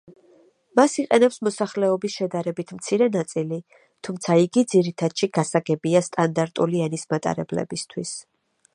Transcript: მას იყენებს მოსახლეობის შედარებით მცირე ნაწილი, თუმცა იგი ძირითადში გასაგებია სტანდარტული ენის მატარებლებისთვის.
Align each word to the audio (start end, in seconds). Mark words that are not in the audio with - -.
მას 0.77 0.95
იყენებს 1.01 1.35
მოსახლეობის 1.47 2.15
შედარებით 2.21 2.73
მცირე 2.79 3.09
ნაწილი, 3.17 3.61
თუმცა 4.07 4.41
იგი 4.47 4.67
ძირითადში 4.75 5.33
გასაგებია 5.39 6.05
სტანდარტული 6.11 6.85
ენის 6.91 7.09
მატარებლებისთვის. 7.17 8.21